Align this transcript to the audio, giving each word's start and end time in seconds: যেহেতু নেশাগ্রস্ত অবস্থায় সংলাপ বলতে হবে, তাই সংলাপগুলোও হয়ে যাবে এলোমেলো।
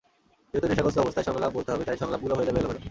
যেহেতু 0.49 0.67
নেশাগ্রস্ত 0.69 0.97
অবস্থায় 1.03 1.27
সংলাপ 1.29 1.51
বলতে 1.57 1.69
হবে, 1.73 1.83
তাই 1.87 1.97
সংলাপগুলোও 2.03 2.37
হয়ে 2.37 2.47
যাবে 2.47 2.59
এলোমেলো। 2.59 2.79